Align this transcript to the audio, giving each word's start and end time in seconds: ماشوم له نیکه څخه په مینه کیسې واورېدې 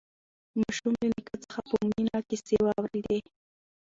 ماشوم 0.59 0.93
له 1.01 1.07
نیکه 1.13 1.35
څخه 1.43 1.59
په 1.69 1.75
مینه 1.91 2.19
کیسې 2.29 2.57
واورېدې 2.63 3.19